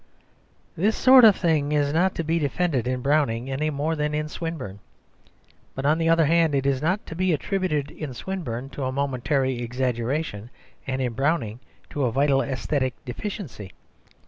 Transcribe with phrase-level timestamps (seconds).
[0.75, 4.29] This sort of thing is not to be defended in Browning any more than in
[4.29, 4.79] Swinburne.
[5.75, 8.91] But, on the other hand, it is not to be attributed in Swinburne to a
[8.91, 10.49] momentary exaggeration,
[10.87, 11.59] and in Browning
[11.91, 13.73] to a vital æsthetic deficiency.